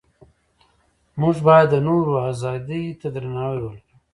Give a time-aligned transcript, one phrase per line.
[1.19, 3.71] موږ باید د نورو ازادۍ ته درناوی ولرو.